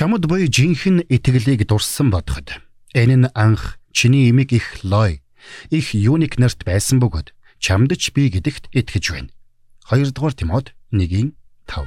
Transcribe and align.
Чамд 0.00 0.24
буй 0.24 0.48
жинхэнэ 0.48 1.12
итгэлийг 1.12 1.68
дурсан 1.68 2.08
бодоход 2.08 2.56
энэ 2.96 3.16
нь 3.20 3.28
анх 3.36 3.76
чиний 3.92 4.32
имийг 4.32 4.48
их 4.56 4.80
лой 4.80 5.20
их 5.68 5.92
юник 5.92 6.40
нарт 6.40 6.64
байсан 6.64 7.04
бөгөөд 7.04 7.36
чамд 7.60 7.92
ч 8.00 8.08
би 8.16 8.32
гэдэгт 8.32 8.72
итгэж 8.72 9.04
байна. 9.12 9.28
2 9.92 10.16
дугаар 10.16 10.32
Тимод 10.32 10.72
1-ийн 10.88 11.36
5. 11.68 11.84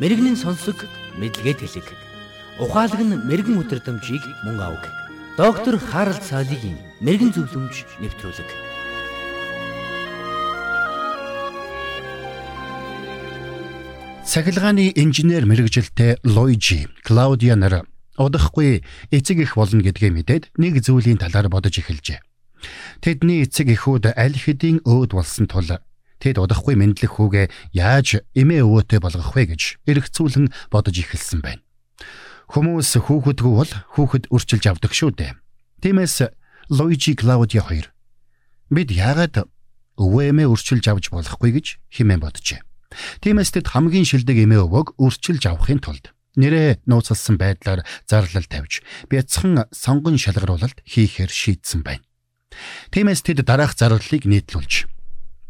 Мэргэний 0.00 0.40
сонсог 0.40 0.88
мэдлэгэд 1.20 1.60
хэлэг. 1.60 1.84
Ухаалаг 2.56 3.04
нь 3.04 3.20
мэрэгэн 3.20 3.60
өдрөмжийг 3.60 4.24
мөн 4.48 4.56
авах. 4.64 4.88
Доктор 5.36 5.76
Харалт 5.76 6.24
цаалогийн 6.24 6.80
мэрэгэн 7.04 7.36
зөвлөмж 7.36 8.00
нэвтрүүлэг. 8.00 8.73
Цахилгааны 14.24 14.92
инженер 14.96 15.44
мэрэгжилтэй 15.44 16.16
Лойжи 16.24 16.88
Клаудиа 17.04 17.56
нар 17.60 17.84
удахгүй 18.16 18.82
эцэг 19.12 19.38
их 19.44 19.54
болно 19.54 19.84
гэдгээ 19.84 20.10
мэдээд 20.10 20.44
нэг 20.56 20.80
зүйлийн 20.80 21.20
талаар 21.20 21.52
бодож 21.52 21.76
эхэлжээ. 21.76 22.24
Тэдний 23.04 23.44
эцэг 23.44 23.68
эхүүд 23.76 24.16
аль 24.16 24.34
хэдийн 24.40 24.80
өөд 24.88 25.12
болсон 25.12 25.44
тул 25.44 25.68
тэд 26.24 26.40
удахгүй 26.40 26.72
мэдлэх 26.72 27.20
хүүгээ 27.20 27.76
яаж 27.76 28.24
эмээ 28.32 28.64
өвөөтэй 28.64 28.98
болгох 29.04 29.36
вэ 29.36 29.52
гэж 29.52 29.62
эргцүүлэн 29.92 30.48
бодож 30.72 30.96
эхэлсэн 30.96 31.44
байна. 31.44 31.62
Хүмүүс 32.48 32.96
хүүхэдгүй 33.04 33.52
бол 33.52 33.72
хүүхэд 33.92 34.32
үрчилж 34.32 34.64
авдаг 34.72 34.92
шүү 34.96 35.12
дээ. 35.20 35.36
Тиймээс 35.84 36.32
Лойжи 36.72 37.12
Клаудиа 37.12 37.60
хоёр 37.60 37.92
бид 38.72 38.88
яагаад 38.88 39.44
өвөө 40.00 40.22
эмээ 40.32 40.48
үрчилж 40.48 40.88
авч 40.88 41.12
болохгүй 41.12 41.50
гэж 41.60 41.66
хэмээн 41.92 42.24
боджээ. 42.24 42.64
Тиймээс 43.20 43.50
тэд 43.54 43.70
хамгийн 43.70 44.06
шилдэг 44.08 44.44
эмээ 44.44 44.64
өвөг 44.66 44.98
үрчилж 45.00 45.42
авахын 45.50 45.80
тулд 45.82 46.14
нэрээ 46.36 46.82
нууцлсан 46.86 47.38
байдлаар 47.38 47.86
зарлал 48.08 48.46
тавьж 48.46 48.82
бяцхан 49.10 49.70
сонгон 49.70 50.18
шалгаруулалт 50.18 50.82
хийхээр 50.82 51.30
шийдсэн 51.30 51.86
байна. 51.86 52.02
Тиймээс 52.90 53.22
тэд 53.22 53.46
дараах 53.46 53.74
зарлалыг 53.78 54.26
нийтлүүлж 54.26 54.90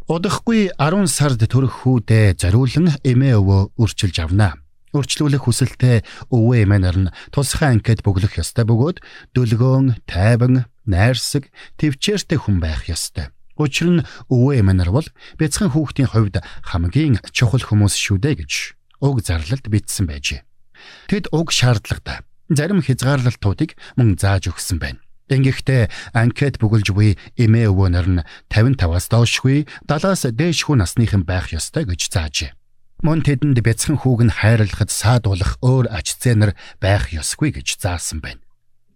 удахгүй 0.05 0.69
10 0.77 1.09
сард 1.09 1.41
төрөх 1.41 1.85
хүүдээ 1.85 2.37
зориулан 2.37 2.93
эмээ 3.01 3.41
өвөө 3.41 3.61
үрчилж 3.81 4.17
авнаа. 4.21 4.61
Үрчлүүлэх 4.93 5.49
хүсэлтэй 5.49 6.05
өвөө 6.29 6.69
эмээ 6.69 6.81
нар 6.85 6.99
нь 7.09 7.13
тусгай 7.33 7.73
анкет 7.73 8.05
бөглөх 8.05 8.37
ёстой 8.37 8.69
бөгөөд 8.69 9.01
дөлгөөн, 9.33 10.05
тайван, 10.05 10.69
найрсаг, 10.85 11.49
төвчээртэй 11.81 12.39
хүн 12.39 12.61
байх 12.61 12.85
ёстой. 12.87 13.34
Учир 13.55 13.89
нь 13.91 14.05
өвөө 14.31 14.61
эмээ 14.61 14.77
нар 14.83 14.91
бол 14.91 15.09
бяцхан 15.39 15.71
хүүхдийн 15.71 16.11
хувьд 16.11 16.43
хамгийн 16.67 17.23
чухал 17.31 17.63
хүмүүс 17.63 17.95
шүү 17.95 18.19
дээ 18.19 18.35
гэж 18.43 18.53
уг 18.99 19.23
зарлалд 19.23 19.67
бичсэн 19.71 20.11
байжээ. 20.11 20.43
Тэд 21.07 21.31
уг 21.31 21.55
шаардлагатай 21.55 22.27
зарим 22.51 22.83
хязгаарлалтуудыг 22.83 23.79
мөн 23.97 24.19
зааж 24.19 24.51
өгсөн 24.53 24.79
байна. 24.83 25.01
Ингэхдээ 25.33 25.89
анкет 26.13 26.61
бүгэлж 26.61 26.93
буй 26.93 27.17
эмээ 27.41 27.73
өвөө 27.73 27.89
нар 27.89 28.09
нь 28.11 28.21
55-аас 28.53 29.09
доошгүй 29.09 29.65
70-аас 29.89 30.29
дээшгүй 30.37 30.77
насныхан 30.77 31.25
байх 31.25 31.49
ёстой 31.57 31.89
гэж 31.89 32.13
заажээ. 32.13 32.53
Мөн 33.01 33.25
тэдэнд 33.25 33.57
бяцхан 33.65 33.97
хүүг 34.05 34.29
нь 34.29 34.37
хайрлахад 34.37 34.93
саадуулах 34.93 35.57
өөр 35.65 35.89
ач 35.89 36.21
зээнэр 36.21 36.53
байх 36.77 37.09
ёсгүй 37.17 37.57
гэж 37.57 37.81
заасан 37.81 38.21
байна. 38.21 38.44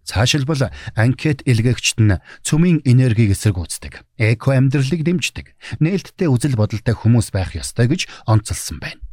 Цаашилбал 0.09 0.73
анкет 0.97 1.45
илгээгчд 1.45 2.01
нь 2.01 2.17
цөмийн 2.41 2.81
энергийг 2.81 3.37
эсэргүүцдэг, 3.37 4.01
эко 4.17 4.57
амьдралыг 4.57 5.05
дэмждэг, 5.05 5.53
нээлттэй 5.77 6.25
үзэл 6.25 6.57
бодолтой 6.57 6.97
хүмүүс 6.97 7.29
байх 7.29 7.53
ёстой 7.53 7.85
гэж 7.85 8.09
онцолсон 8.25 8.81
байна. 8.81 9.05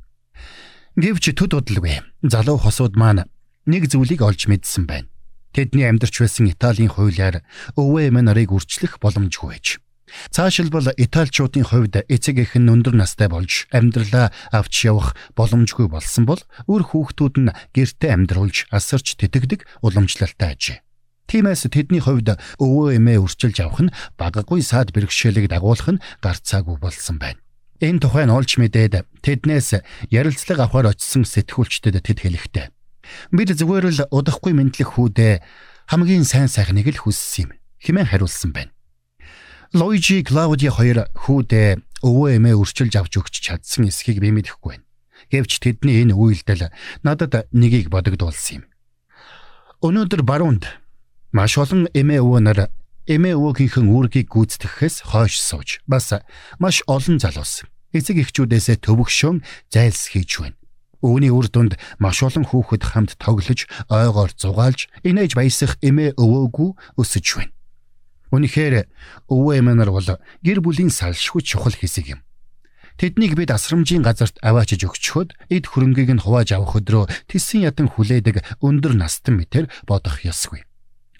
Гэвч 0.97 1.36
төд 1.36 1.52
удалгүй 1.52 2.00
залуу 2.24 2.56
хосууд 2.56 2.97
маань 2.97 3.28
нэг 3.69 3.92
зүйлийг 3.92 4.24
олж 4.24 4.48
мэдсэн 4.48 4.89
байна. 4.89 5.12
Тэдний 5.52 5.84
амьдарч 5.84 6.17
байсан 6.17 6.48
Италийн 6.48 6.89
хуулиар 6.89 7.45
өвөө 7.77 8.08
эмээ 8.08 8.24
нарыг 8.24 8.56
үрчлэх 8.56 8.96
боломжгүй 8.96 9.52
байж. 9.52 9.77
Цаашилбал 10.30 10.95
Италичуудын 10.96 11.67
хувьд 11.67 12.08
эцэг 12.08 12.39
эх 12.40 12.56
нь 12.56 12.70
өндөр 12.73 12.95
настай 12.96 13.29
болж 13.29 13.67
амьдралаа 13.74 14.30
авч 14.55 14.86
явах 14.86 15.18
боломжгүй 15.35 15.90
болсон 15.90 16.24
бол 16.24 16.40
үр 16.70 16.83
хүүхдүүд 16.86 17.35
нь 17.42 17.55
гэртээ 17.74 18.14
амьдруулж 18.14 18.70
асарч 18.70 19.18
тэтгдэг 19.18 19.67
уламжлалтай 19.83 20.55
ажээ. 20.55 20.86
Тиймээс 21.27 21.67
тэдний 21.67 22.03
хувьд 22.03 22.39
өвөө 22.63 23.03
эмээ 23.03 23.19
үрчилж 23.19 23.59
авах 23.67 23.91
нь 23.91 23.95
багагүй 24.14 24.63
саад 24.63 24.95
бэрхшээлийг 24.95 25.51
дагуулах 25.51 25.98
нь 25.98 26.03
гарцаагүй 26.23 26.79
болсон 26.79 27.19
байна. 27.19 27.42
Энэ 27.83 28.01
тухайн 28.01 28.31
олж 28.31 28.57
мэдээд 28.57 29.05
тэднээс 29.20 29.83
ярилцлага 30.09 30.70
авахар 30.70 30.95
очисон 30.95 31.27
сэтгүүлчдэд 31.27 31.98
тэд 32.01 32.19
хэлэхдээ 32.23 32.67
бид 33.35 33.51
зүгээр 33.59 33.86
л 33.91 34.01
удахгүй 34.11 34.55
мэдлэх 34.55 34.97
хүүдээ 34.97 35.35
хамгийн 35.91 36.25
сайн 36.25 36.48
сайхныг 36.48 36.89
л 36.95 37.03
хүссэн 37.05 37.51
юм 37.51 37.51
хэмээн 37.83 38.11
хариулсан 38.11 38.51
байна. 38.55 38.73
Лойжи 39.75 40.23
Клаудиа 40.23 40.70
хоёр 40.70 41.11
хүүдээ 41.15 42.07
өвөө 42.07 42.29
эмээ 42.39 42.55
үрчилж 42.55 42.95
авч 42.97 43.13
өгч 43.19 43.35
чадсан 43.45 43.91
эсхийг 43.91 44.23
би 44.23 44.31
мэдэхгүй 44.31 44.79
байна. 44.79 44.86
Гэвч 45.31 45.59
тэдний 45.59 46.07
энэ 46.07 46.15
үйлдэл 46.15 46.70
надад 47.03 47.51
нэгийг 47.51 47.91
бодогдуулсан 47.91 48.63
юм. 48.63 48.65
Өнөөдөр 49.83 50.23
баруунд 50.23 50.65
Маш 51.36 51.61
олон 51.61 51.85
эмээ 51.92 52.24
өвөө 52.24 52.41
нар 52.48 52.73
эмээ 53.05 53.36
өвөөгийнхэн 53.36 53.92
үүргийг 53.92 54.33
гүйцэтгэхээс 54.33 55.13
хойш 55.13 55.36
сууж 55.36 55.85
бас 55.85 56.17
маш 56.57 56.80
олон 56.89 57.20
залуус 57.20 57.69
эцэг 57.92 58.24
эхчүүдээсээ 58.24 58.80
төвөгшөн 58.80 59.45
зайлс 59.69 60.17
хийж 60.17 60.33
байна. 60.41 60.57
Үүний 61.05 61.29
үр 61.29 61.52
дүнд 61.52 61.77
маш 62.01 62.24
олон 62.24 62.48
хүүхэд 62.48 62.89
хамт 62.89 63.20
тоглож, 63.20 63.69
ойгоор 63.92 64.33
зугаалж, 64.33 64.89
инээж 65.05 65.36
баясах 65.36 65.77
эмээ 65.85 66.17
өвөөгүй 66.17 66.70
өсөж 67.05 67.27
байна. 67.36 67.53
Үнэхээр 68.33 68.89
өвөө 69.29 69.53
эмээ 69.61 69.77
нар 69.77 69.92
бол 69.92 70.08
гэр 70.41 70.58
бүлийн 70.64 70.89
салшгүй 70.89 71.45
чухал 71.45 71.77
хэсэг 71.77 72.17
юм. 72.17 72.20
Тэднийг 72.97 73.36
бид 73.36 73.53
асрамжийн 73.53 74.01
газарт 74.01 74.41
аваачиж 74.41 74.89
өгчхөд 74.89 75.36
эд 75.53 75.68
хөрөнгийг 75.68 76.17
нь 76.17 76.24
хувааж 76.24 76.57
авах 76.57 76.80
өдрөө 76.80 77.29
тэсэн 77.29 77.68
ятан 77.68 77.92
хүлээдэг 77.92 78.64
өндөр 78.64 78.97
настан 78.97 79.36
мэтэр 79.36 79.68
бодох 79.85 80.24
ёсгүй. 80.24 80.64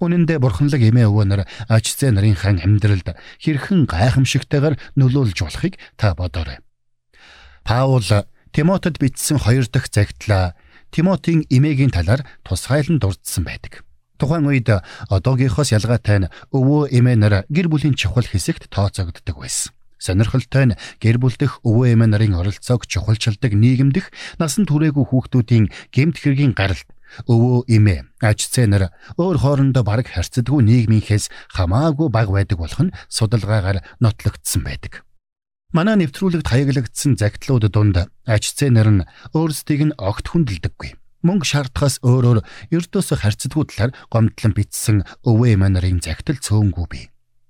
Үнэн 0.01 0.29
дээр 0.29 0.45
бурханлаг 0.45 0.83
эмээ 0.83 1.09
өвөө 1.09 1.25
нар 1.25 1.43
ач 1.73 1.97
зэ 1.97 2.13
нарынхан 2.13 2.61
амьдралд 2.61 3.17
хэрхэн 3.41 3.89
гайхамшигтайгаар 3.89 4.77
нөлөөлж 4.93 5.39
болохыг 5.41 5.81
та 5.97 6.13
бодоорой. 6.13 6.61
Паул 7.65 8.05
Тимотед 8.53 9.01
бичсэн 9.01 9.41
хоёр 9.41 9.65
дахь 9.69 9.89
загтла 9.93 10.57
Тимотийн 10.93 11.45
эмээгийн 11.49 11.93
талаар 11.93 12.25
тусгайлан 12.45 13.01
дурдсан 13.01 13.45
байдаг. 13.45 13.85
Тухайн 14.17 14.49
үед 14.49 14.69
одоогийнхоос 15.13 15.77
ялгаатай 15.77 16.25
нь 16.25 16.31
өвөө 16.53 16.89
эмээ 16.89 17.17
нар 17.21 17.35
гэр 17.53 17.69
бүлийн 17.69 17.93
чухал 17.93 18.25
хэсэгт 18.25 18.73
тооцогддог 18.73 19.37
байсан. 19.37 19.77
Сонирхолтой 20.01 20.73
нь 20.73 20.79
гэр 21.01 21.21
бүл 21.21 21.37
дэх 21.37 21.61
өвөө 21.69 21.93
эмээ 21.97 22.09
нарын 22.17 22.41
оролцоог 22.41 22.89
чухалчилдаг 22.89 23.53
нийгэмдэх 23.53 24.09
насан 24.41 24.65
туршаагүй 24.65 25.05
хүүхдүүдийн 25.05 25.69
гэмт 25.93 26.17
хэргийн 26.17 26.57
гаралт 26.57 26.89
өвөө 27.25 27.65
эмээ 27.73 28.01
аж 28.21 28.53
цэнэр 28.53 28.93
өөр 29.17 29.37
хоорондоо 29.41 29.85
бараг 29.87 30.13
харьцдаггүй 30.13 30.61
нийгмийнхээс 30.69 31.33
хамаагүй 31.57 32.09
баг 32.13 32.29
байдаг 32.29 32.61
болох 32.61 32.81
нь 32.85 32.95
судалгаагаар 33.09 33.81
нотлогдсон 34.05 34.63
байдаг. 34.69 35.07
Манай 35.73 35.97
нэвтрүүлэгт 35.99 36.47
хаяглагдсан 36.53 37.17
загтлууд 37.17 37.73
дунд 37.73 37.97
аж 38.29 38.45
цэнэр 38.55 38.89
нь 38.93 39.07
өөрсдийг 39.35 39.93
нь 39.93 39.97
огт 39.99 40.31
хүндэлдэггүй. 40.31 40.95
Мөнгө 41.27 41.47
шаардахаас 41.49 41.99
өөрөөр 42.07 42.45
ердөөсөө 42.71 43.19
харьцдаггүй 43.19 43.65
талаар 43.67 43.93
гомдлон 44.13 44.53
бичсэн 44.55 45.03
өвөө 45.27 45.59
эмээ 45.59 45.71
нарын 45.75 46.01
загтал 46.05 46.39
цөөнгүй 46.39 46.87
бий. 46.87 47.05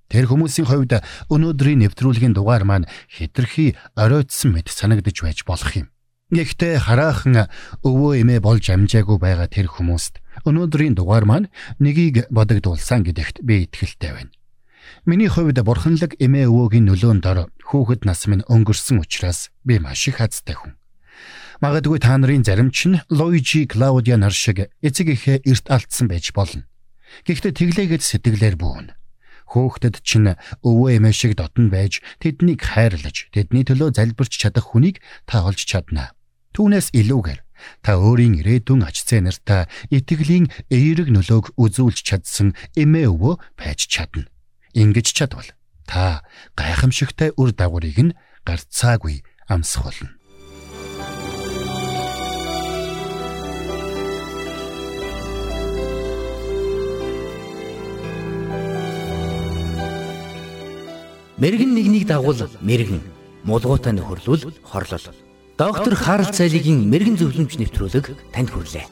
Тэр 0.07 0.31
хүмүүсийн 0.31 0.71
хувьд 0.71 1.03
өнөөдрийн 1.35 1.83
нэвтрүүлгийн 1.83 2.33
дугаар 2.33 2.65
маань 2.65 2.87
хитрхи 3.11 3.75
оройтсон 3.99 4.55
мэт 4.55 4.71
санагдаж 4.71 5.19
байж 5.19 5.43
болох 5.43 5.75
юм. 5.75 5.91
Гэхдээ 6.27 6.83
хараахан 6.83 7.47
өвөө 7.87 8.27
эмээ 8.27 8.43
болж 8.43 8.67
амжаагүй 8.67 9.15
байгаа 9.23 9.47
тэр 9.47 9.71
хүмүүст 9.71 10.19
өнөөдрийн 10.43 10.99
дугаар 10.99 11.23
маань 11.23 11.47
нэгийг 11.79 12.27
бодогдуулсан 12.35 13.07
гэдэгт 13.07 13.47
би 13.47 13.71
итгэлтэй 13.71 14.11
байна. 14.11 14.35
Миний 15.07 15.31
хувьд 15.31 15.55
бурханлаг 15.63 16.19
эмээ 16.19 16.51
өвөөгийн 16.51 16.91
нөлөөнд 16.91 17.25
ор 17.31 17.39
хүүхэд 17.63 18.03
нас 18.11 18.27
минь 18.27 18.43
өнгөрсөн 18.51 19.07
учраас 19.07 19.55
би 19.63 19.79
маш 19.79 20.11
их 20.11 20.19
хацтай 20.19 20.59
хүн. 20.59 20.75
Магадгүй 21.63 22.03
та 22.03 22.19
нарын 22.19 22.43
зарим 22.43 22.75
ч 22.75 22.91
нь 22.91 22.99
Лойжи 23.07 23.71
Клаудиа 23.71 24.19
нар 24.19 24.35
шиг 24.35 24.67
эцэг 24.83 25.15
эхээ 25.15 25.47
эрт 25.47 25.71
алдсан 25.71 26.11
байж 26.11 26.35
болно. 26.35 26.67
Гэхдээ 27.23 27.55
тэглээгээд 27.55 28.03
сэтгэлээр 28.03 28.59
бүүн. 28.59 28.99
Хөөхдөд 29.47 30.03
чинь 30.03 30.35
өвөө 30.67 30.99
эмээ 30.99 31.15
шиг 31.15 31.39
дотн 31.39 31.71
байж 31.71 32.03
тэднийг 32.19 32.67
хайрлаж 32.67 33.31
тэдний 33.31 33.63
төлөө 33.63 33.95
залбирч 33.95 34.43
чадах 34.43 34.75
хүнийг 34.75 34.99
та 35.23 35.47
олж 35.47 35.63
чаднаа. 35.63 36.16
Түүнээс 36.57 36.97
илүүгээр 36.97 37.41
та 37.85 38.01
өөрийн 38.01 38.41
ирээдүйн 38.41 38.89
аж 38.89 39.05
зэ 39.05 39.21
нартай 39.21 39.69
итгэлийн 39.93 40.49
эерэг 40.73 41.13
нөлөөг 41.13 41.53
үзүүлж 41.53 42.01
чадсан 42.01 42.57
эмээ 42.73 43.13
өвөө 43.13 43.61
байж 43.61 43.85
чадна. 43.93 44.25
Ингэж 44.73 45.13
чадвал 45.13 45.53
та 45.85 46.25
гайхамшигтай 46.57 47.37
үр 47.37 47.53
дагаврыг 47.53 48.01
нь 48.01 48.17
гарцаагүй 48.49 49.21
амсах 49.53 49.85
болно. 49.85 50.17
Мэргэн 61.37 61.77
нэгнийг 61.77 62.09
дагуул 62.09 62.49
мэргэн 62.65 63.05
мулгуутай 63.45 63.93
нөхөрлөл 63.93 64.57
хорлол 64.65 65.26
Доктор 65.57 65.97
Харалт 65.97 66.37
цайлигийн 66.37 66.85
мэрэгэн 66.85 67.17
зөвлөмж 67.17 67.57
нэвтрүүлэг 67.57 68.13
танд 68.29 68.53
хүрлээ. 68.53 68.85